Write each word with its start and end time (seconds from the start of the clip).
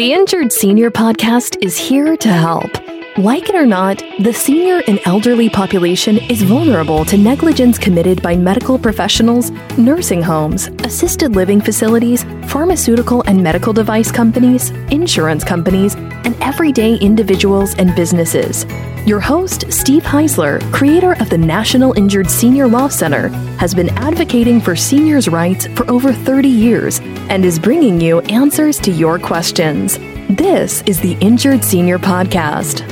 The 0.00 0.14
Injured 0.14 0.50
Senior 0.50 0.90
Podcast 0.90 1.62
is 1.62 1.76
here 1.76 2.16
to 2.16 2.28
help. 2.30 2.89
Like 3.18 3.48
it 3.48 3.56
or 3.56 3.66
not, 3.66 4.00
the 4.20 4.32
senior 4.32 4.82
and 4.86 5.00
elderly 5.04 5.50
population 5.50 6.16
is 6.30 6.42
vulnerable 6.42 7.04
to 7.06 7.18
negligence 7.18 7.76
committed 7.76 8.22
by 8.22 8.36
medical 8.36 8.78
professionals, 8.78 9.50
nursing 9.76 10.22
homes, 10.22 10.68
assisted 10.84 11.34
living 11.34 11.60
facilities, 11.60 12.22
pharmaceutical 12.46 13.22
and 13.26 13.42
medical 13.42 13.72
device 13.72 14.12
companies, 14.12 14.70
insurance 14.92 15.42
companies, 15.42 15.96
and 15.96 16.36
everyday 16.40 16.94
individuals 16.98 17.74
and 17.74 17.96
businesses. 17.96 18.64
Your 19.06 19.20
host, 19.20 19.72
Steve 19.72 20.04
Heisler, 20.04 20.60
creator 20.72 21.14
of 21.20 21.30
the 21.30 21.38
National 21.38 21.92
Injured 21.94 22.30
Senior 22.30 22.68
Law 22.68 22.86
Center, 22.86 23.28
has 23.58 23.74
been 23.74 23.88
advocating 23.98 24.60
for 24.60 24.76
seniors' 24.76 25.28
rights 25.28 25.66
for 25.74 25.90
over 25.90 26.12
30 26.12 26.48
years 26.48 27.00
and 27.28 27.44
is 27.44 27.58
bringing 27.58 28.00
you 28.00 28.20
answers 28.22 28.78
to 28.78 28.92
your 28.92 29.18
questions. 29.18 29.98
This 30.28 30.82
is 30.82 31.00
the 31.00 31.14
Injured 31.20 31.64
Senior 31.64 31.98
Podcast. 31.98 32.89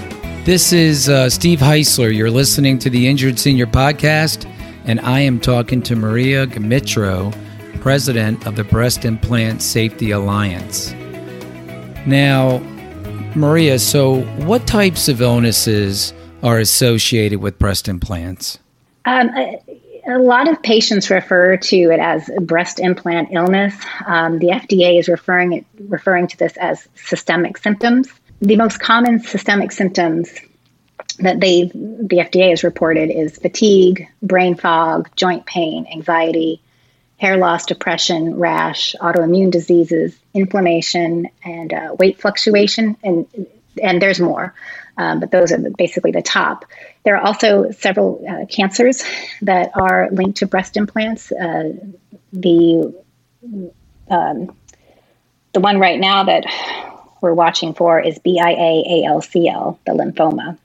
This 0.49 0.73
is 0.73 1.11
uh, 1.11 1.29
Steve 1.29 1.59
Heisler. 1.59 2.11
You're 2.11 2.31
listening 2.31 2.79
to 2.79 2.89
the 2.89 3.07
Injured 3.07 3.39
Senior 3.39 3.67
Podcast, 3.67 4.51
and 4.87 4.99
I 5.01 5.21
am 5.21 5.41
talking 5.41 5.83
to 5.83 5.95
Maria 5.95 6.47
Gmitro, 6.47 7.35
president 7.83 8.47
of 8.47 8.57
the 8.57 8.65
Breast 8.65 9.05
Implant 9.05 9.61
Safety 9.61 10.11
Alliance. 10.11 10.93
Now, 12.07 12.61
Maria, 13.35 13.79
so 13.79 14.23
what 14.47 14.67
types 14.67 15.07
of 15.11 15.21
illnesses 15.21 16.15
are 16.43 16.59
associated 16.59 17.41
with 17.41 17.59
breast 17.59 17.87
implants? 17.87 18.59
Um, 19.05 19.31
lot 20.19 20.49
of 20.49 20.63
patients 20.63 21.11
refer 21.11 21.59
to 21.59 21.77
it 21.77 22.01
as 22.01 22.31
breast 22.41 22.81
implant 22.81 23.29
illness. 23.33 23.75
Um, 24.07 24.39
the 24.39 24.47
FDA 24.47 24.99
is 24.99 25.11
referring 25.11 25.67
referring 25.89 26.27
to 26.29 26.39
this 26.39 26.57
as 26.57 26.89
systemic 26.95 27.59
symptoms 27.59 28.09
the 28.41 28.57
most 28.57 28.81
common 28.81 29.21
systemic 29.21 29.73
symptoms 29.73 30.31
that 31.19 31.41
they 31.41 31.65
the 31.65 32.19
FDA 32.19 32.51
has 32.51 32.63
reported 32.63 33.11
is 33.11 33.37
fatigue, 33.37 34.09
brain 34.23 34.55
fog, 34.55 35.11
joint 35.17 35.47
pain, 35.47 35.87
anxiety, 35.93 36.63
hair 37.17 37.37
loss, 37.37 37.67
depression, 37.67 38.37
rash, 38.37 38.95
autoimmune 39.01 39.51
diseases, 39.51 40.17
inflammation, 40.33 41.29
and 41.45 41.73
uh, 41.73 41.97
weight 41.99 42.21
fluctuation, 42.21 42.97
and 43.03 43.27
and 43.83 44.01
there's 44.01 44.21
more, 44.21 44.55
um, 44.97 45.21
but 45.21 45.31
those 45.31 45.53
are 45.53 45.59
basically 45.77 46.13
the 46.13 46.23
top. 46.23 46.65
There 47.05 47.17
are 47.17 47.25
also 47.25 47.71
several 47.73 48.25
uh, 48.29 48.47
cancers 48.47 49.05
that 49.43 49.71
are 49.75 50.09
linked 50.11 50.39
to 50.39 50.47
breast 50.47 50.77
implants. 50.77 51.33
Uh, 51.33 51.73
the 52.33 52.95
um, 54.11 54.57
the 55.53 55.61
one 55.61 55.81
right 55.81 55.99
now 55.99 56.25
that 56.25 56.45
we're 57.21 57.35
watching 57.35 57.75
for 57.75 58.01
is 58.01 58.19
BIA-ALCL, 58.19 59.79
the 59.87 59.93
lymphoma. 59.93 60.57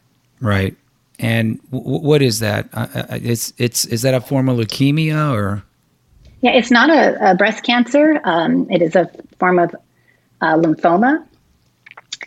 Right. 0.42 0.76
And 1.20 1.60
w- 1.72 2.00
what 2.00 2.22
is 2.22 2.40
that? 2.40 2.68
Uh, 2.74 2.88
uh, 2.94 3.20
it's 3.22 3.54
it's 3.58 3.86
is 3.86 4.02
that 4.02 4.14
a 4.14 4.22
form 4.22 4.50
of 4.50 4.58
leukemia 4.58 5.34
or? 5.34 5.64
Yeah, 6.42 6.52
it's 6.52 6.72
not 6.72 6.90
a, 6.90 7.32
a 7.32 7.36
breast 7.36 7.64
cancer. 7.64 8.20
Um, 8.24 8.70
it 8.70 8.82
is 8.82 8.96
a 8.96 9.10
form 9.40 9.60
of 9.60 9.74
uh, 10.42 10.58
lymphoma, 10.58 11.26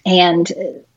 and 0.06 0.50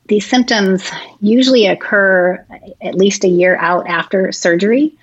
these 0.06 0.26
symptoms 0.26 0.90
usually 1.20 1.68
occur 1.68 2.44
at 2.82 2.96
least 2.96 3.24
a 3.24 3.28
year 3.28 3.58
out 3.58 3.88
after 3.88 4.32
surgery. 4.32 4.94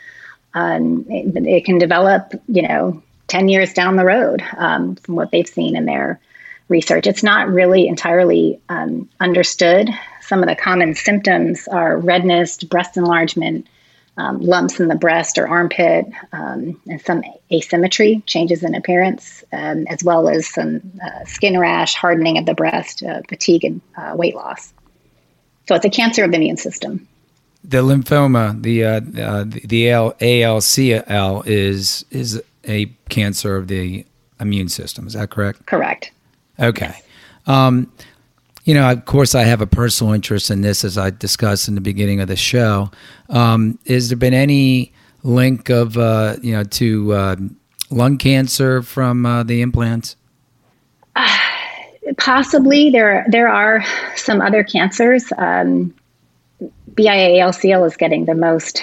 Um, 0.54 1.04
it, 1.08 1.46
it, 1.46 1.64
can 1.66 1.78
develop, 1.78 2.32
you 2.48 2.62
know, 2.62 3.02
ten 3.28 3.48
years 3.48 3.74
down 3.74 3.96
the 3.96 4.04
road 4.04 4.42
um, 4.56 4.96
from 4.96 5.16
what 5.16 5.30
they've 5.30 5.46
seen 5.46 5.76
in 5.76 5.84
their 5.84 6.18
research. 6.68 7.06
It's 7.06 7.22
not 7.22 7.48
really 7.48 7.86
entirely 7.86 8.60
um, 8.68 9.08
understood. 9.20 9.90
Some 10.20 10.42
of 10.42 10.48
the 10.48 10.56
common 10.56 10.94
symptoms 10.94 11.68
are 11.68 11.96
redness, 11.96 12.62
breast 12.64 12.96
enlargement, 12.96 13.68
um, 14.18 14.40
lumps 14.40 14.80
in 14.80 14.88
the 14.88 14.96
breast 14.96 15.38
or 15.38 15.46
armpit, 15.46 16.06
um, 16.32 16.80
and 16.88 17.00
some 17.02 17.22
asymmetry, 17.52 18.22
changes 18.26 18.62
in 18.62 18.74
appearance, 18.74 19.44
um, 19.52 19.86
as 19.88 20.02
well 20.02 20.28
as 20.28 20.48
some 20.48 20.80
uh, 21.04 21.24
skin 21.26 21.58
rash, 21.58 21.94
hardening 21.94 22.38
of 22.38 22.46
the 22.46 22.54
breast, 22.54 23.02
uh, 23.02 23.20
fatigue, 23.28 23.64
and 23.64 23.80
uh, 23.96 24.14
weight 24.16 24.34
loss. 24.34 24.72
So 25.68 25.74
it's 25.74 25.84
a 25.84 25.90
cancer 25.90 26.24
of 26.24 26.30
the 26.30 26.38
immune 26.38 26.56
system. 26.56 27.06
The 27.62 27.78
lymphoma, 27.78 28.62
the 28.62 28.84
uh, 28.84 29.00
uh, 29.20 29.44
the 29.44 29.86
ALCL, 29.86 31.46
is 31.46 32.04
is 32.10 32.40
a 32.64 32.86
cancer 33.08 33.56
of 33.56 33.68
the 33.68 34.06
immune 34.40 34.68
system. 34.68 35.06
Is 35.06 35.14
that 35.14 35.30
correct? 35.30 35.66
Correct. 35.66 36.12
Okay. 36.58 36.94
Um, 37.46 37.92
you 38.64 38.74
know, 38.74 38.90
of 38.90 39.04
course, 39.04 39.34
I 39.34 39.44
have 39.44 39.60
a 39.60 39.66
personal 39.66 40.12
interest 40.12 40.50
in 40.50 40.62
this, 40.62 40.84
as 40.84 40.98
I 40.98 41.10
discussed 41.10 41.68
in 41.68 41.76
the 41.76 41.80
beginning 41.80 42.20
of 42.20 42.28
the 42.28 42.36
show. 42.36 42.90
Um, 43.28 43.78
has 43.86 44.08
there 44.08 44.18
been 44.18 44.34
any 44.34 44.92
link 45.22 45.68
of 45.70 45.96
uh, 45.96 46.36
you 46.42 46.52
know 46.52 46.64
to 46.64 47.12
uh, 47.12 47.36
lung 47.90 48.18
cancer 48.18 48.82
from 48.82 49.24
uh, 49.24 49.42
the 49.44 49.62
implants? 49.62 50.16
Possibly, 52.18 52.90
there 52.90 53.24
there 53.28 53.48
are 53.48 53.84
some 54.16 54.40
other 54.40 54.64
cancers. 54.64 55.32
Um, 55.36 55.94
BIA-ALCL 56.94 57.86
is 57.86 57.96
getting 57.96 58.24
the 58.24 58.34
most 58.34 58.82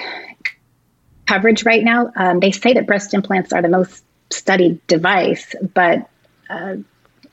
coverage 1.26 1.66
right 1.66 1.84
now. 1.84 2.12
Um, 2.16 2.40
they 2.40 2.52
say 2.52 2.74
that 2.74 2.86
breast 2.86 3.14
implants 3.14 3.52
are 3.52 3.62
the 3.62 3.70
most 3.70 4.04
studied 4.30 4.86
device, 4.88 5.56
but 5.74 6.10
uh, 6.50 6.76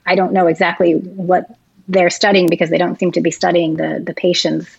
I 0.07 0.15
don't 0.15 0.33
know 0.33 0.47
exactly 0.47 0.95
what 0.95 1.57
they're 1.89 2.11
studying 2.11 2.49
because 2.49 2.71
they 2.71 2.79
don't 2.79 2.99
seem 2.99 3.13
to 3.13 3.21
be 3.21 3.31
studying 3.31 3.77
the 3.77 4.03
the 4.05 4.15
patients 4.15 4.77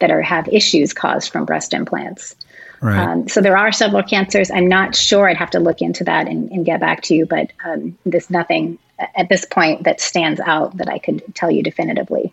that 0.00 0.10
are 0.10 0.22
have 0.22 0.48
issues 0.48 0.92
caused 0.92 1.32
from 1.32 1.44
breast 1.44 1.72
implants. 1.72 2.36
Right. 2.80 2.98
Um, 2.98 3.28
so 3.28 3.40
there 3.40 3.56
are 3.56 3.72
several 3.72 4.02
cancers. 4.02 4.50
I'm 4.50 4.68
not 4.68 4.94
sure. 4.94 5.28
I'd 5.28 5.36
have 5.36 5.50
to 5.50 5.60
look 5.60 5.82
into 5.82 6.04
that 6.04 6.28
and, 6.28 6.50
and 6.52 6.64
get 6.64 6.78
back 6.78 7.02
to 7.04 7.14
you. 7.14 7.26
But 7.26 7.52
um, 7.64 7.98
there's 8.06 8.30
nothing 8.30 8.78
at 9.16 9.28
this 9.28 9.44
point 9.44 9.84
that 9.84 10.00
stands 10.00 10.40
out 10.40 10.76
that 10.76 10.88
I 10.88 10.98
could 10.98 11.22
tell 11.34 11.50
you 11.50 11.62
definitively. 11.62 12.32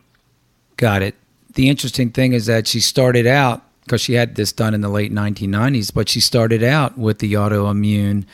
Got 0.78 1.02
it. 1.02 1.16
The 1.54 1.70
interesting 1.70 2.12
thing 2.12 2.34
is 2.34 2.46
that 2.48 2.68
she 2.68 2.80
started 2.80 3.26
out 3.26 3.64
because 3.84 4.02
she 4.02 4.14
had 4.14 4.36
this 4.36 4.52
done 4.52 4.74
in 4.74 4.82
the 4.82 4.90
late 4.90 5.14
1990s, 5.14 5.94
but 5.94 6.10
she 6.10 6.20
started 6.20 6.64
out 6.64 6.98
with 6.98 7.20
the 7.20 7.34
autoimmune, 7.34 8.26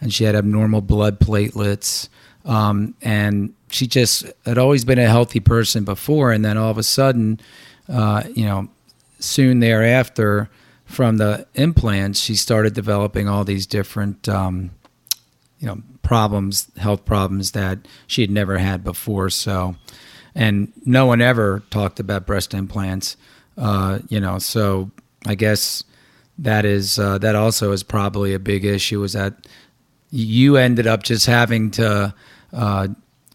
and 0.00 0.12
she 0.12 0.24
had 0.24 0.36
abnormal 0.36 0.82
blood 0.82 1.18
platelets, 1.18 2.08
um, 2.44 2.94
and 3.02 3.54
she 3.70 3.86
just 3.86 4.26
had 4.44 4.58
always 4.58 4.84
been 4.84 4.98
a 4.98 5.06
healthy 5.08 5.40
person 5.40 5.84
before, 5.84 6.32
and 6.32 6.44
then 6.44 6.56
all 6.56 6.70
of 6.70 6.78
a 6.78 6.82
sudden, 6.82 7.40
uh, 7.88 8.22
you 8.34 8.44
know, 8.44 8.68
soon 9.18 9.60
thereafter, 9.60 10.48
from 10.88 11.18
the 11.18 11.46
implants, 11.54 12.18
she 12.18 12.34
started 12.34 12.72
developing 12.72 13.28
all 13.28 13.44
these 13.44 13.66
different, 13.66 14.26
um, 14.28 14.70
you 15.58 15.66
know, 15.66 15.82
problems, 16.02 16.70
health 16.78 17.04
problems 17.04 17.52
that 17.52 17.78
she 18.06 18.22
had 18.22 18.30
never 18.30 18.56
had 18.56 18.82
before. 18.82 19.28
So, 19.28 19.76
and 20.34 20.72
no 20.86 21.04
one 21.04 21.20
ever 21.20 21.62
talked 21.70 22.00
about 22.00 22.26
breast 22.26 22.54
implants, 22.54 23.18
uh, 23.58 23.98
you 24.08 24.18
know. 24.18 24.38
So, 24.38 24.90
I 25.26 25.34
guess 25.34 25.84
that 26.38 26.64
is 26.64 26.98
uh, 26.98 27.18
that 27.18 27.34
also 27.34 27.72
is 27.72 27.82
probably 27.82 28.32
a 28.32 28.38
big 28.38 28.64
issue. 28.64 29.02
Is 29.02 29.12
that 29.12 29.46
you 30.10 30.56
ended 30.56 30.86
up 30.86 31.02
just 31.02 31.26
having 31.26 31.70
to 31.72 32.14
uh, 32.52 32.88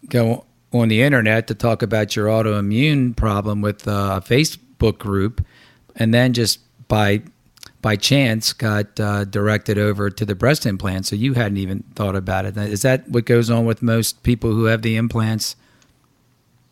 go 0.08 0.44
on 0.72 0.88
the 0.88 1.02
internet 1.02 1.46
to 1.46 1.54
talk 1.54 1.82
about 1.82 2.16
your 2.16 2.26
autoimmune 2.26 3.16
problem 3.16 3.60
with 3.60 3.86
a 3.86 4.22
Facebook 4.26 4.98
group, 4.98 5.44
and 5.96 6.12
then 6.12 6.32
just 6.32 6.60
by 6.88 7.22
by 7.80 7.96
chance 7.96 8.54
got 8.54 8.98
uh, 8.98 9.24
directed 9.24 9.76
over 9.76 10.08
to 10.08 10.24
the 10.24 10.34
breast 10.34 10.64
implant. 10.64 11.06
So 11.06 11.16
you 11.16 11.34
hadn't 11.34 11.58
even 11.58 11.84
thought 11.94 12.16
about 12.16 12.46
it. 12.46 12.56
Is 12.56 12.82
that 12.82 13.06
what 13.08 13.26
goes 13.26 13.50
on 13.50 13.66
with 13.66 13.82
most 13.82 14.22
people 14.22 14.52
who 14.52 14.64
have 14.64 14.82
the 14.82 14.96
implants? 14.96 15.54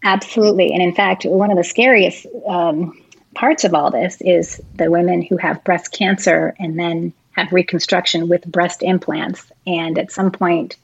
Absolutely, 0.03 0.73
and 0.73 0.83
in 0.83 0.95
fact, 0.95 1.25
one 1.25 1.51
of 1.51 1.57
the 1.57 1.65
scariest 1.65 2.27
um, 2.49 2.99
parts 3.35 3.63
of 3.63 3.75
all 3.75 3.91
this 3.91 4.21
is 4.21 4.61
the 4.75 4.91
women 4.91 5.23
who 5.23 5.37
have 5.37 5.63
breast 5.65 5.93
cancer 5.93 6.55
and 6.59 6.79
then 6.79 7.13
have 7.33 7.53
reconstruction 7.53 8.29
with 8.29 8.45
breast 8.45 8.83
implants, 8.83 9.51
and 9.67 9.99
at 9.99 10.13
some 10.13 10.31
point, 10.33 10.77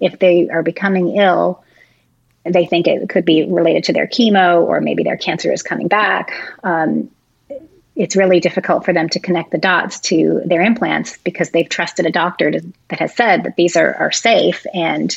if 0.00 0.18
they 0.18 0.48
are 0.48 0.62
becoming 0.62 1.16
ill 1.16 1.62
they 2.44 2.66
think 2.66 2.86
it 2.86 3.08
could 3.08 3.24
be 3.24 3.44
related 3.44 3.84
to 3.84 3.92
their 3.92 4.06
chemo 4.06 4.62
or 4.62 4.80
maybe 4.80 5.02
their 5.04 5.16
cancer 5.16 5.52
is 5.52 5.62
coming 5.62 5.88
back. 5.88 6.32
Um, 6.64 7.10
it's 7.94 8.16
really 8.16 8.40
difficult 8.40 8.84
for 8.84 8.92
them 8.92 9.08
to 9.10 9.20
connect 9.20 9.50
the 9.50 9.58
dots 9.58 10.00
to 10.00 10.42
their 10.46 10.62
implants 10.62 11.18
because 11.18 11.50
they've 11.50 11.68
trusted 11.68 12.06
a 12.06 12.10
doctor 12.10 12.50
to, 12.50 12.72
that 12.88 12.98
has 13.00 13.14
said 13.14 13.44
that 13.44 13.56
these 13.56 13.76
are, 13.76 13.94
are 13.94 14.12
safe 14.12 14.66
and 14.72 15.16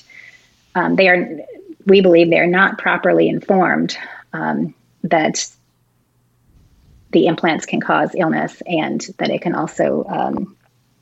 um, 0.76 0.96
they 0.96 1.08
are 1.08 1.40
we 1.86 2.02
believe 2.02 2.30
they're 2.30 2.48
not 2.48 2.80
properly 2.80 3.30
informed 3.30 3.96
um, 4.34 4.74
that 5.04 5.48
the 7.12 7.28
implants 7.28 7.66
can 7.66 7.80
cause 7.80 8.14
illness 8.16 8.62
and 8.66 9.08
that 9.20 9.30
it 9.30 9.42
can 9.42 9.56
also 9.56 10.04
um, 10.04 10.58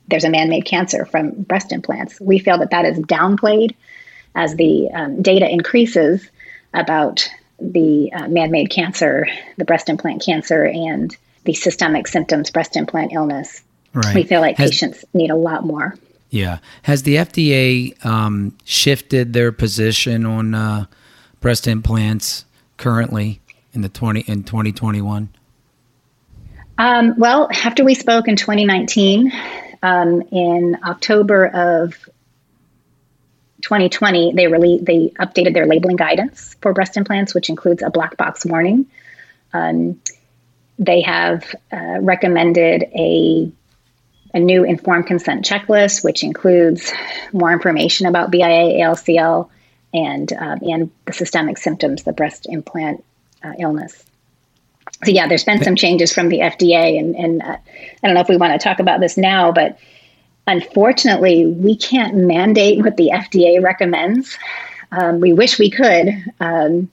there's 0.07 0.23
a 0.23 0.29
man-made 0.29 0.65
cancer 0.65 1.05
from 1.05 1.31
breast 1.31 1.71
implants 1.71 2.19
we 2.19 2.39
feel 2.39 2.57
that 2.57 2.71
that 2.71 2.85
is 2.85 2.99
downplayed 2.99 3.75
as 4.35 4.55
the 4.55 4.89
um, 4.91 5.21
data 5.21 5.49
increases 5.49 6.29
about 6.73 7.29
the 7.59 8.11
uh, 8.13 8.27
man 8.27 8.51
made 8.51 8.69
cancer, 8.69 9.27
the 9.57 9.65
breast 9.65 9.89
implant 9.89 10.23
cancer, 10.23 10.65
and 10.65 11.15
the 11.45 11.53
systemic 11.53 12.07
symptoms, 12.07 12.49
breast 12.49 12.75
implant 12.75 13.13
illness. 13.13 13.61
Right. 13.93 14.15
We 14.15 14.23
feel 14.23 14.41
like 14.41 14.57
Has, 14.57 14.71
patients 14.71 15.05
need 15.13 15.29
a 15.29 15.35
lot 15.35 15.65
more. 15.65 15.95
Yeah. 16.29 16.59
Has 16.83 17.03
the 17.03 17.17
FDA 17.17 18.03
um, 18.05 18.57
shifted 18.65 19.33
their 19.33 19.51
position 19.51 20.25
on 20.25 20.55
uh, 20.55 20.85
breast 21.41 21.67
implants 21.67 22.45
currently 22.77 23.39
in 23.71 23.81
the 23.81 23.89
20 23.89 24.21
in 24.21 24.43
2021? 24.43 25.29
Um, 26.79 27.13
well, 27.19 27.49
after 27.63 27.83
we 27.83 27.93
spoke 27.93 28.27
in 28.27 28.35
2019, 28.35 29.31
um, 29.83 30.21
in 30.31 30.77
October 30.83 31.45
of 31.45 31.93
2020, 33.61 34.33
they 34.33 34.47
released 34.47 34.85
they 34.85 35.11
updated 35.19 35.53
their 35.53 35.67
labeling 35.67 35.97
guidance 35.97 36.55
for 36.61 36.73
breast 36.73 36.95
implants, 36.97 37.35
which 37.35 37.49
includes 37.49 37.83
a 37.83 37.89
black 37.89 38.15
box 38.17 38.45
warning. 38.45 38.87
Um, 39.51 40.01
they 40.79 41.01
have 41.01 41.43
uh, 41.71 41.99
recommended 41.99 42.83
a 42.95 43.51
a 44.33 44.39
new 44.39 44.63
informed 44.63 45.05
consent 45.05 45.45
checklist, 45.45 46.03
which 46.03 46.23
includes 46.23 46.91
more 47.31 47.51
information 47.51 48.07
about 48.07 48.31
BIA, 48.31 48.79
ALCL, 48.81 49.49
and 49.93 50.33
um, 50.33 50.59
and 50.61 50.91
the 51.05 51.13
systemic 51.13 51.57
symptoms, 51.57 52.03
the 52.03 52.13
breast 52.13 52.47
implant 52.49 53.03
uh, 53.43 53.51
illness. 53.59 54.03
So 55.03 55.11
yeah, 55.11 55.27
there's 55.27 55.43
been 55.43 55.63
some 55.63 55.75
changes 55.75 56.13
from 56.13 56.29
the 56.29 56.39
FDA, 56.39 56.99
and 56.99 57.15
and 57.15 57.41
uh, 57.41 57.57
I 57.57 58.07
don't 58.07 58.13
know 58.13 58.21
if 58.21 58.29
we 58.29 58.37
want 58.37 58.59
to 58.59 58.63
talk 58.63 58.79
about 58.79 58.99
this 58.99 59.17
now, 59.17 59.51
but 59.51 59.77
unfortunately, 60.47 61.45
we 61.45 61.75
can't 61.75 62.15
mandate 62.15 62.83
what 62.83 62.97
the 62.97 63.11
FDA 63.13 63.61
recommends. 63.61 64.37
Um, 64.91 65.19
we 65.19 65.33
wish 65.33 65.57
we 65.57 65.69
could, 65.69 66.13
um, 66.39 66.89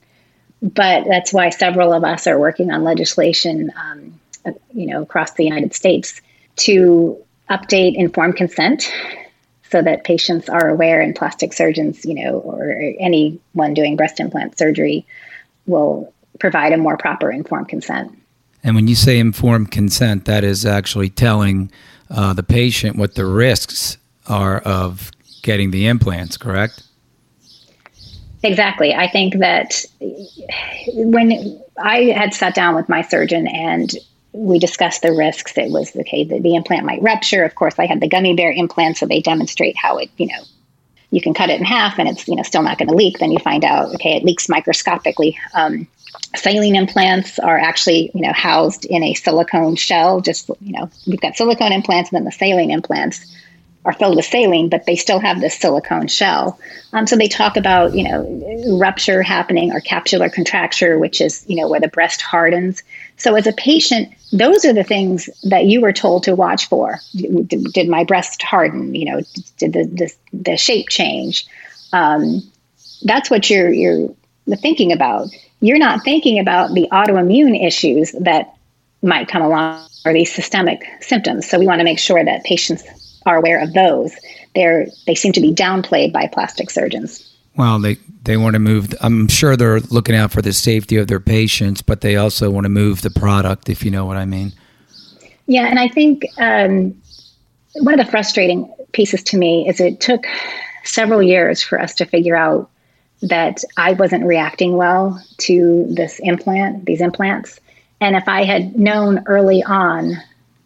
but 0.61 1.05
that's 1.07 1.31
why 1.31 1.49
several 1.49 1.93
of 1.93 2.03
us 2.03 2.27
are 2.27 2.39
working 2.39 2.71
on 2.71 2.83
legislation, 2.83 3.71
um, 3.75 4.19
you 4.73 4.87
know, 4.87 5.03
across 5.03 5.33
the 5.33 5.43
United 5.43 5.73
States 5.73 6.21
to 6.57 7.17
update 7.49 7.95
informed 7.95 8.35
consent 8.35 8.91
so 9.69 9.81
that 9.81 10.03
patients 10.03 10.49
are 10.49 10.69
aware 10.69 10.99
and 11.01 11.15
plastic 11.15 11.53
surgeons, 11.53 12.05
you 12.05 12.15
know, 12.15 12.39
or 12.39 12.71
anyone 12.99 13.73
doing 13.73 13.95
breast 13.95 14.19
implant 14.19 14.57
surgery 14.57 15.05
will 15.65 16.13
provide 16.41 16.73
a 16.73 16.77
more 16.77 16.97
proper 16.97 17.31
informed 17.31 17.69
consent. 17.69 18.17
And 18.63 18.75
when 18.75 18.87
you 18.87 18.95
say 18.95 19.19
informed 19.19 19.71
consent, 19.71 20.25
that 20.25 20.43
is 20.43 20.65
actually 20.65 21.09
telling 21.09 21.71
uh, 22.09 22.33
the 22.33 22.43
patient 22.43 22.97
what 22.97 23.15
the 23.15 23.25
risks 23.25 23.97
are 24.27 24.57
of 24.59 25.11
getting 25.43 25.71
the 25.71 25.87
implants, 25.87 26.37
correct? 26.37 26.83
Exactly. 28.43 28.93
I 28.93 29.07
think 29.07 29.37
that 29.37 29.85
when 30.93 31.61
I 31.77 32.05
had 32.05 32.33
sat 32.33 32.55
down 32.55 32.75
with 32.75 32.89
my 32.89 33.03
surgeon 33.03 33.47
and 33.47 33.91
we 34.33 34.57
discussed 34.59 35.03
the 35.03 35.13
risks, 35.13 35.57
it 35.57 35.71
was 35.71 35.95
okay, 35.95 36.23
the, 36.23 36.39
the 36.39 36.55
implant 36.55 36.85
might 36.85 37.01
rupture. 37.01 37.43
Of 37.43 37.53
course, 37.55 37.75
I 37.77 37.85
had 37.85 37.99
the 37.99 38.07
gummy 38.07 38.35
bear 38.35 38.51
implant, 38.51 38.97
so 38.97 39.05
they 39.05 39.21
demonstrate 39.21 39.75
how 39.77 39.97
it, 39.97 40.09
you 40.17 40.27
know, 40.27 40.43
you 41.11 41.21
can 41.21 41.33
cut 41.33 41.49
it 41.49 41.59
in 41.59 41.65
half 41.65 41.99
and 41.99 42.07
it's, 42.07 42.27
you 42.27 42.35
know, 42.35 42.43
still 42.43 42.63
not 42.63 42.77
going 42.77 42.87
to 42.87 42.95
leak. 42.95 43.19
Then 43.19 43.31
you 43.31 43.39
find 43.39 43.63
out, 43.63 43.93
okay, 43.95 44.15
it 44.15 44.23
leaks 44.23 44.47
microscopically. 44.47 45.37
Um, 45.53 45.87
saline 46.35 46.75
implants 46.75 47.39
are 47.39 47.57
actually 47.57 48.11
you 48.13 48.21
know 48.21 48.33
housed 48.33 48.85
in 48.85 49.03
a 49.03 49.13
silicone 49.13 49.75
shell 49.75 50.21
just 50.21 50.49
you 50.61 50.71
know 50.71 50.89
we've 51.05 51.21
got 51.21 51.35
silicone 51.35 51.71
implants 51.71 52.09
and 52.09 52.17
then 52.17 52.25
the 52.25 52.31
saline 52.31 52.71
implants 52.71 53.25
are 53.83 53.93
filled 53.93 54.15
with 54.15 54.25
saline 54.25 54.69
but 54.69 54.85
they 54.85 54.95
still 54.95 55.19
have 55.19 55.41
this 55.41 55.57
silicone 55.57 56.07
shell. 56.07 56.59
Um, 56.93 57.07
so 57.07 57.15
they 57.15 57.27
talk 57.27 57.57
about 57.57 57.95
you 57.95 58.03
know 58.03 58.77
rupture 58.79 59.23
happening 59.23 59.71
or 59.71 59.81
capsular 59.81 60.31
contracture 60.31 60.99
which 60.99 61.19
is 61.19 61.43
you 61.47 61.55
know 61.55 61.67
where 61.67 61.79
the 61.79 61.87
breast 61.87 62.21
hardens. 62.21 62.83
So 63.17 63.35
as 63.35 63.47
a 63.47 63.53
patient 63.53 64.13
those 64.31 64.63
are 64.63 64.73
the 64.73 64.83
things 64.83 65.29
that 65.43 65.65
you 65.65 65.81
were 65.81 65.93
told 65.93 66.23
to 66.23 66.35
watch 66.35 66.69
for. 66.69 66.99
Did, 67.13 67.73
did 67.73 67.89
my 67.89 68.03
breast 68.03 68.41
harden? 68.41 68.93
You 68.95 69.11
know 69.11 69.21
did 69.57 69.73
the 69.73 69.83
the, 69.85 70.13
the 70.31 70.57
shape 70.57 70.89
change? 70.89 71.45
Um, 71.91 72.41
that's 73.03 73.29
what 73.29 73.49
you're 73.49 73.71
you're 73.71 74.09
thinking 74.61 74.91
about 74.91 75.29
you're 75.61 75.77
not 75.77 76.03
thinking 76.03 76.39
about 76.39 76.73
the 76.73 76.87
autoimmune 76.91 77.65
issues 77.65 78.11
that 78.13 78.53
might 79.01 79.27
come 79.27 79.41
along 79.41 79.87
or 80.05 80.13
these 80.13 80.33
systemic 80.33 80.83
symptoms. 80.99 81.47
So 81.47 81.57
we 81.59 81.67
want 81.67 81.79
to 81.79 81.85
make 81.85 81.99
sure 81.99 82.23
that 82.23 82.43
patients 82.43 82.83
are 83.25 83.37
aware 83.37 83.61
of 83.61 83.73
those. 83.73 84.13
They're 84.55 84.87
they 85.07 85.15
seem 85.15 85.31
to 85.33 85.41
be 85.41 85.53
downplayed 85.53 86.11
by 86.11 86.27
plastic 86.27 86.69
surgeons. 86.69 87.27
Well, 87.55 87.79
they 87.79 87.97
they 88.23 88.37
want 88.37 88.53
to 88.53 88.59
move. 88.59 88.93
I'm 89.01 89.27
sure 89.27 89.55
they're 89.55 89.79
looking 89.79 90.15
out 90.15 90.31
for 90.31 90.41
the 90.41 90.53
safety 90.53 90.97
of 90.97 91.07
their 91.07 91.19
patients, 91.19 91.81
but 91.81 92.01
they 92.01 92.15
also 92.15 92.49
want 92.49 92.65
to 92.65 92.69
move 92.69 93.01
the 93.01 93.11
product, 93.11 93.69
if 93.69 93.83
you 93.83 93.91
know 93.91 94.05
what 94.05 94.17
I 94.17 94.25
mean. 94.25 94.53
Yeah, 95.47 95.65
and 95.67 95.79
I 95.79 95.87
think 95.87 96.25
um, 96.37 96.95
one 97.75 97.99
of 97.99 98.05
the 98.05 98.09
frustrating 98.09 98.73
pieces 98.93 99.23
to 99.23 99.37
me 99.37 99.67
is 99.67 99.79
it 99.79 99.99
took 99.99 100.25
several 100.83 101.21
years 101.21 101.61
for 101.61 101.79
us 101.79 101.93
to 101.95 102.05
figure 102.05 102.35
out 102.35 102.69
that 103.23 103.63
I 103.77 103.93
wasn't 103.93 104.25
reacting 104.25 104.75
well 104.75 105.23
to 105.39 105.85
this 105.89 106.19
implant, 106.19 106.85
these 106.85 107.01
implants. 107.01 107.59
And 107.99 108.15
if 108.15 108.27
I 108.27 108.43
had 108.43 108.77
known 108.77 109.23
early 109.27 109.63
on, 109.63 110.17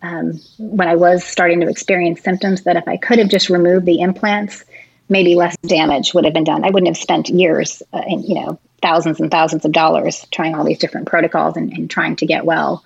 um, 0.02 0.40
when 0.58 0.88
I 0.88 0.96
was 0.96 1.24
starting 1.24 1.62
to 1.62 1.70
experience 1.70 2.22
symptoms, 2.22 2.64
that 2.64 2.78
if 2.78 2.88
I 2.88 2.98
could 2.98 3.20
have 3.20 3.30
just 3.30 3.50
removed 3.50 3.86
the 3.86 4.00
implants, 4.00 4.64
maybe 5.10 5.36
less 5.36 5.56
damage 5.58 6.14
would 6.14 6.26
have 6.26 6.34
been 6.34 6.44
done. 6.44 6.64
I 6.64 6.70
wouldn't 6.70 6.88
have 6.88 7.02
spent 7.02 7.30
years 7.30 7.82
uh, 7.94 8.02
and 8.06 8.24
you 8.24 8.36
know 8.36 8.60
thousands 8.82 9.20
and 9.20 9.32
thousands 9.32 9.66
of 9.66 9.72
dollars 9.72 10.26
trying 10.32 10.56
all 10.56 10.64
these 10.64 10.80
different 10.80 11.08
protocols 11.08 11.58
and, 11.58 11.74
and 11.74 11.90
trying 11.90 12.16
to 12.18 12.26
get 12.26 12.46
well. 12.46 12.84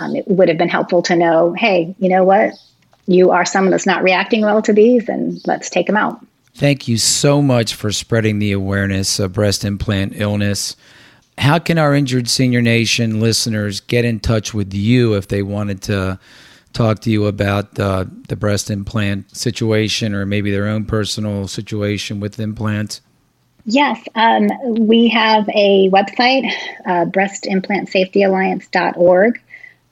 Um, 0.00 0.14
it 0.14 0.26
would 0.28 0.48
have 0.48 0.58
been 0.58 0.68
helpful 0.68 1.02
to 1.02 1.16
know, 1.16 1.52
hey, 1.52 1.94
you 1.98 2.08
know 2.08 2.24
what? 2.24 2.52
You 3.06 3.32
are 3.32 3.44
someone 3.44 3.72
that's 3.72 3.86
not 3.86 4.04
reacting 4.04 4.42
well 4.42 4.62
to 4.62 4.72
these, 4.72 5.08
and 5.08 5.40
let's 5.46 5.68
take 5.68 5.86
them 5.86 5.96
out. 5.96 6.24
Thank 6.54 6.88
you 6.88 6.98
so 6.98 7.40
much 7.40 7.74
for 7.74 7.92
spreading 7.92 8.38
the 8.38 8.52
awareness 8.52 9.18
of 9.18 9.32
breast 9.32 9.64
implant 9.64 10.12
illness. 10.16 10.76
How 11.38 11.58
can 11.58 11.78
our 11.78 11.94
Injured 11.94 12.28
Senior 12.28 12.60
Nation 12.60 13.20
listeners 13.20 13.80
get 13.80 14.04
in 14.04 14.20
touch 14.20 14.52
with 14.52 14.74
you 14.74 15.14
if 15.14 15.28
they 15.28 15.42
wanted 15.42 15.80
to 15.82 16.18
talk 16.72 17.00
to 17.00 17.10
you 17.10 17.26
about 17.26 17.78
uh, 17.80 18.04
the 18.28 18.36
breast 18.36 18.70
implant 18.70 19.34
situation 19.34 20.14
or 20.14 20.26
maybe 20.26 20.50
their 20.50 20.68
own 20.68 20.84
personal 20.84 21.48
situation 21.48 22.20
with 22.20 22.38
implants? 22.38 23.00
Yes, 23.64 23.98
um, 24.14 24.50
we 24.86 25.08
have 25.08 25.48
a 25.50 25.88
website, 25.90 26.50
uh, 26.86 27.04
breastimplantSafetyAlliance.org. 27.06 29.40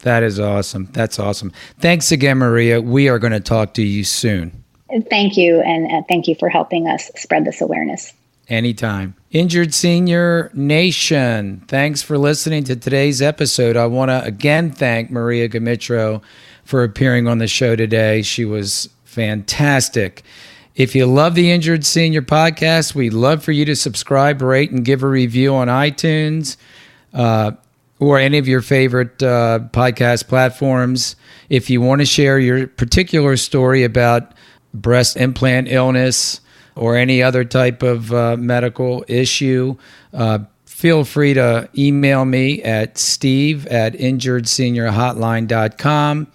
That 0.00 0.22
is 0.22 0.38
awesome. 0.38 0.88
That's 0.92 1.18
awesome. 1.18 1.52
Thanks 1.78 2.12
again, 2.12 2.38
Maria. 2.38 2.80
We 2.80 3.08
are 3.08 3.18
going 3.18 3.32
to 3.32 3.40
talk 3.40 3.74
to 3.74 3.82
you 3.82 4.04
soon. 4.04 4.64
Thank 5.10 5.36
you. 5.36 5.60
And 5.60 5.90
uh, 5.90 6.02
thank 6.08 6.28
you 6.28 6.34
for 6.36 6.48
helping 6.48 6.86
us 6.86 7.10
spread 7.16 7.44
this 7.44 7.60
awareness. 7.60 8.12
Anytime. 8.48 9.14
Injured 9.32 9.74
Senior 9.74 10.52
Nation, 10.54 11.64
thanks 11.66 12.00
for 12.00 12.16
listening 12.16 12.62
to 12.64 12.76
today's 12.76 13.20
episode. 13.20 13.76
I 13.76 13.86
want 13.86 14.10
to 14.10 14.22
again 14.22 14.70
thank 14.70 15.10
Maria 15.10 15.48
Gmitro 15.48 16.22
for 16.64 16.84
appearing 16.84 17.26
on 17.26 17.38
the 17.38 17.48
show 17.48 17.74
today. 17.74 18.22
She 18.22 18.44
was 18.44 18.88
fantastic. 19.04 20.22
If 20.76 20.94
you 20.94 21.06
love 21.06 21.34
the 21.34 21.50
Injured 21.50 21.84
Senior 21.86 22.20
podcast, 22.20 22.94
we'd 22.94 23.14
love 23.14 23.42
for 23.42 23.50
you 23.50 23.64
to 23.64 23.74
subscribe, 23.74 24.42
rate, 24.42 24.70
and 24.70 24.84
give 24.84 25.02
a 25.02 25.08
review 25.08 25.54
on 25.54 25.68
iTunes 25.68 26.58
uh, 27.14 27.52
or 27.98 28.18
any 28.18 28.36
of 28.36 28.46
your 28.46 28.60
favorite 28.60 29.22
uh, 29.22 29.60
podcast 29.72 30.28
platforms. 30.28 31.16
If 31.48 31.70
you 31.70 31.80
want 31.80 32.02
to 32.02 32.04
share 32.04 32.38
your 32.38 32.66
particular 32.66 33.38
story 33.38 33.84
about 33.84 34.34
breast 34.74 35.16
implant 35.16 35.68
illness 35.68 36.42
or 36.74 36.94
any 36.94 37.22
other 37.22 37.42
type 37.42 37.82
of 37.82 38.12
uh, 38.12 38.36
medical 38.36 39.02
issue, 39.08 39.78
uh, 40.12 40.40
feel 40.66 41.04
free 41.04 41.32
to 41.32 41.70
email 41.78 42.26
me 42.26 42.62
at 42.62 42.98
steve 42.98 43.66
at 43.68 43.94
injuredseniorhotline.com 43.94 46.26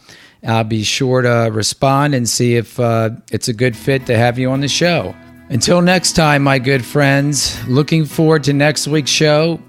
I'll 0.44 0.64
be 0.64 0.84
sure 0.84 1.22
to 1.22 1.50
respond 1.52 2.16
and 2.16 2.28
see 2.28 2.56
if 2.56 2.80
uh, 2.80 3.12
it's 3.32 3.48
a 3.48 3.54
good 3.54 3.76
fit 3.76 4.06
to 4.08 4.18
have 4.18 4.40
you 4.40 4.50
on 4.50 4.62
the 4.62 4.68
show. 4.68 5.16
Until 5.50 5.82
next 5.82 6.14
time, 6.14 6.44
my 6.44 6.60
good 6.60 6.84
friends, 6.84 7.62
looking 7.68 8.06
forward 8.06 8.44
to 8.46 8.54
next 8.54 8.88
week's 8.88 9.12
show. 9.12 9.60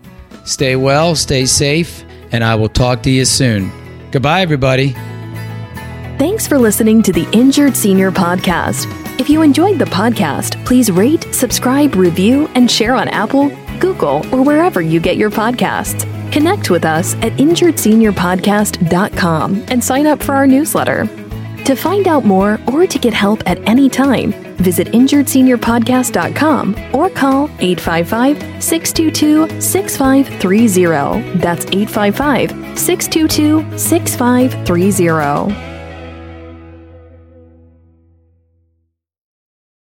Stay 0.45 0.76
well, 0.76 1.14
stay 1.14 1.45
safe, 1.45 2.05
and 2.31 2.43
I 2.43 2.55
will 2.55 2.69
talk 2.69 3.02
to 3.02 3.11
you 3.11 3.25
soon. 3.25 3.71
Goodbye, 4.12 4.43
everybody. 4.43 4.95
Thanks 6.19 6.47
for 6.47 6.59
listening 6.59 7.02
to 7.02 7.12
the 7.12 7.29
Injured 7.33 7.76
Senior 7.76 8.12
Podcast. 8.12 8.87
If 9.19 9.29
you 9.29 9.43
enjoyed 9.43 9.79
the 9.79 9.87
podcast, 9.87 10.64
please 10.64 10.91
rate, 10.91 11.26
subscribe, 11.35 11.97
review, 11.97 12.49
and 12.55 12.71
share 12.71 12.95
on 12.95 13.09
Apple, 13.09 13.50
Google, 13.81 14.25
or 14.33 14.43
wherever 14.43 14.81
you 14.81 15.00
get 15.00 15.17
your 15.17 15.31
podcasts. 15.31 16.07
Connect 16.33 16.71
with 16.71 16.85
us 16.87 17.15
at 17.17 17.33
injuredseniorpodcast.com 17.33 19.65
and 19.69 19.85
sign 19.85 20.07
up 20.07 20.23
for 20.23 20.35
our 20.35 20.47
newsletter. 20.47 21.05
To 21.67 21.77
find 21.77 22.09
out 22.09 22.25
more 22.25 22.59
or 22.73 22.87
to 22.87 22.99
get 22.99 23.12
help 23.15 23.43
at 23.47 23.59
any 23.69 23.89
time, 23.91 24.33
visit 24.57 24.89
injuredseniorpodcast.com 24.89 26.95
or 26.95 27.11
call 27.11 27.45
855 27.61 28.62
622 28.62 29.61
6530. 29.61 31.39
That's 31.39 31.67
855 31.67 32.79
622 32.79 33.79
6530. 33.79 35.72